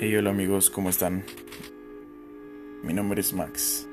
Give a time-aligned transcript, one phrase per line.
[0.00, 1.24] Hey, hola amigos, ¿cómo están?
[2.84, 3.88] Mi nombre es Max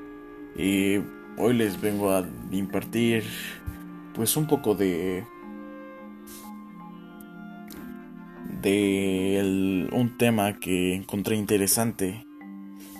[0.56, 0.98] y
[1.36, 3.24] hoy les vengo a impartir
[4.14, 5.24] pues un poco de
[8.62, 12.24] de un tema que encontré interesante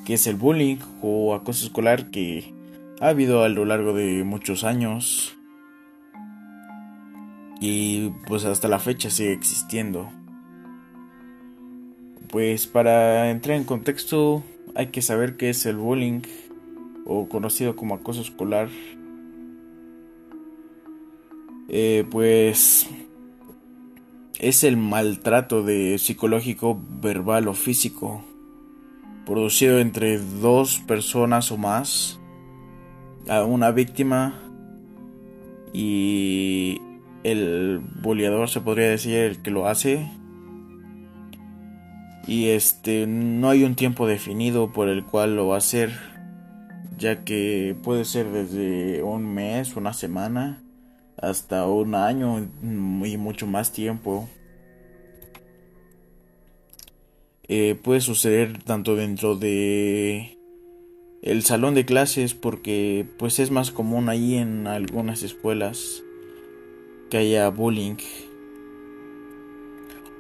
[0.05, 2.53] que es el bullying o acoso escolar que
[3.01, 5.39] ha habido a lo largo de muchos años
[7.61, 10.11] y pues hasta la fecha sigue existiendo.
[12.29, 14.43] Pues para entrar en contexto
[14.75, 16.23] hay que saber qué es el bullying
[17.05, 18.69] o conocido como acoso escolar.
[21.69, 22.89] Eh, pues
[24.39, 28.23] es el maltrato de psicológico, verbal o físico
[29.27, 32.21] producido entre dos personas o más
[33.29, 34.41] a una víctima
[35.73, 36.81] y
[37.25, 40.09] el boleador se podría decir el que lo hace
[42.27, 45.93] y este no hay un tiempo definido por el cual lo va a hacer
[46.99, 50.63] ya que puede ser desde un mes, una semana
[51.17, 54.29] hasta un año y mucho más tiempo.
[57.49, 60.37] Eh, puede suceder tanto dentro de
[61.23, 66.03] el salón de clases porque pues es más común ahí en algunas escuelas
[67.09, 67.97] que haya bullying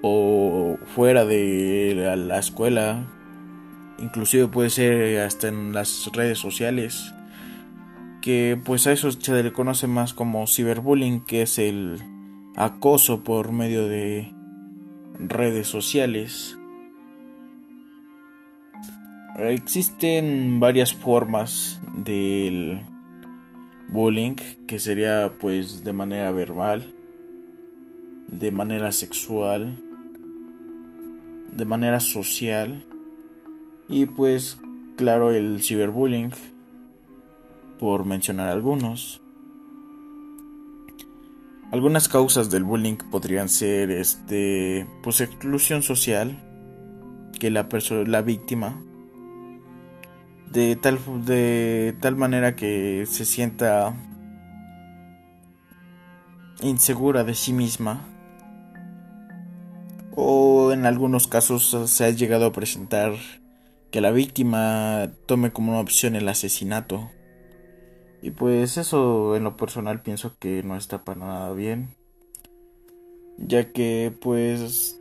[0.02, 3.06] o fuera de la, escuela,
[3.98, 7.12] inclusive puede ser hasta en las redes sociales,
[8.20, 12.00] que pues a eso se le conoce más como ciberbullying, que es el
[12.56, 14.33] acoso por medio de
[15.19, 16.58] redes sociales.
[19.38, 22.81] Existen varias formas del
[23.88, 24.34] bullying,
[24.66, 26.94] que sería pues de manera verbal,
[28.28, 29.77] de manera sexual,
[31.57, 32.87] de manera social
[33.89, 34.59] y pues
[34.97, 36.33] claro el ciberbullying
[37.78, 39.22] por mencionar algunos.
[41.72, 46.43] Algunas causas del bullying podrían ser este pues exclusión social
[47.39, 48.81] que la persona la víctima
[50.53, 53.95] de tal de tal manera que se sienta
[56.62, 58.16] insegura de sí misma
[60.76, 63.14] en algunos casos se ha llegado a presentar
[63.91, 67.10] que la víctima tome como una opción el asesinato.
[68.22, 71.94] Y pues eso en lo personal pienso que no está para nada bien.
[73.38, 75.00] Ya que pues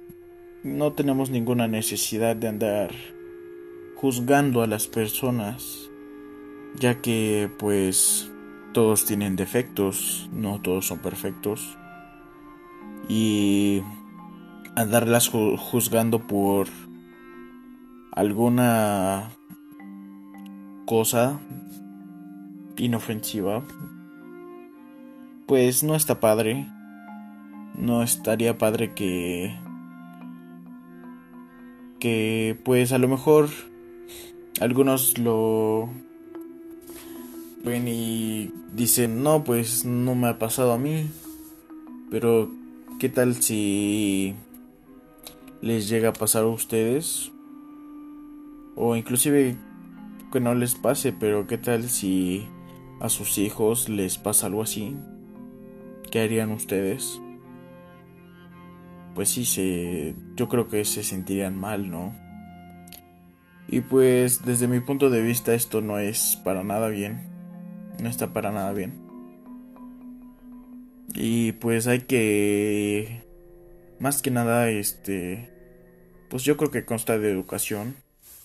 [0.64, 2.92] no tenemos ninguna necesidad de andar
[3.96, 5.90] juzgando a las personas.
[6.80, 8.30] Ya que pues
[8.74, 11.78] todos tienen defectos, no todos son perfectos.
[13.08, 13.82] Y
[14.76, 16.68] andarlas juzgando por
[18.12, 19.32] alguna
[20.86, 21.40] cosa
[22.78, 23.64] inofensiva,
[25.46, 26.68] pues no está padre.
[27.78, 29.56] No estaría padre que
[32.00, 33.50] que pues a lo mejor
[34.62, 35.90] algunos lo
[37.64, 41.10] ven y dicen, "No, pues no me ha pasado a mí."
[42.12, 42.50] Pero
[43.00, 44.36] ¿qué tal si
[45.66, 47.32] les llega a pasar a ustedes.
[48.76, 49.58] O inclusive
[50.32, 52.48] que no les pase, pero qué tal si
[53.02, 54.96] a sus hijos les pasa algo así.
[56.12, 57.20] ¿Qué harían ustedes?
[59.16, 62.14] Pues sí, se, yo creo que se sentirían mal, ¿no?
[63.68, 67.28] Y pues desde mi punto de vista esto no es para nada bien.
[68.00, 69.02] No está para nada bien.
[71.16, 73.24] Y pues hay que
[74.00, 75.55] más que nada este
[76.30, 77.96] pues yo creo que consta de educación.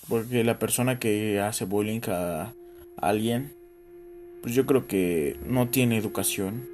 [0.09, 2.53] Porque la persona que hace bullying a
[2.97, 3.53] alguien,
[4.43, 6.69] pues yo creo que no tiene educación.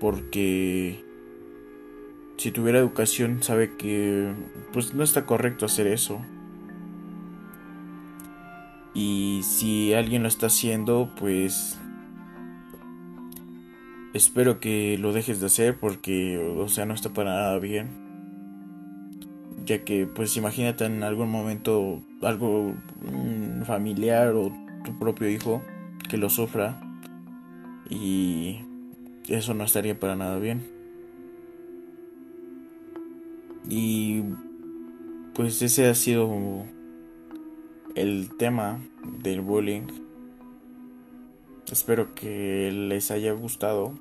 [0.00, 1.02] Porque
[2.36, 4.32] si tuviera educación sabe que
[4.72, 6.20] pues no está correcto hacer eso.
[8.92, 11.78] Y si alguien lo está haciendo, pues
[14.14, 18.05] espero que lo dejes de hacer porque o sea, no está para nada bien
[19.66, 22.74] ya que pues imagínate en algún momento algo
[23.64, 24.52] familiar o
[24.84, 25.60] tu propio hijo
[26.08, 26.80] que lo sufra
[27.90, 28.60] y
[29.28, 30.66] eso no estaría para nada bien.
[33.68, 34.22] Y
[35.34, 36.64] pues ese ha sido
[37.96, 38.78] el tema
[39.20, 39.88] del bullying.
[41.70, 43.92] Espero que les haya gustado.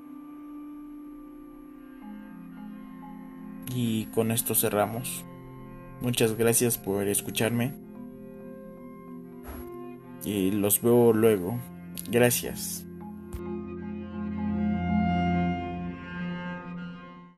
[3.73, 5.25] Y con esto cerramos.
[6.06, 7.74] Muchas gracias por escucharme.
[10.24, 11.60] Y los veo luego.
[12.12, 12.86] Gracias.